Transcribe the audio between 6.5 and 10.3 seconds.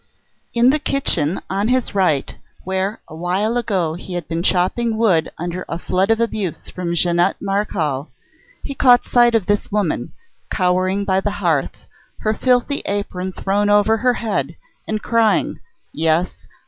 from Jeannette Marechal, he caught sight of this woman,